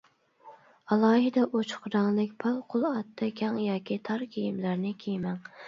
[0.95, 5.43] ئالاھىدە ئوچۇق رەڭلىك، پەۋقۇلئاددە كەڭ ياكى تار كىيىملەرنى كىيمەڭ.